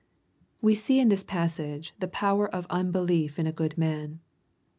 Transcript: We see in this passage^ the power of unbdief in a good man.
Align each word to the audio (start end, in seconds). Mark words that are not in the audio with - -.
We 0.63 0.73
see 0.73 0.99
in 0.99 1.09
this 1.09 1.23
passage^ 1.23 1.91
the 1.99 2.07
power 2.07 2.49
of 2.49 2.65
unbdief 2.71 3.37
in 3.37 3.45
a 3.45 3.51
good 3.51 3.77
man. 3.77 4.19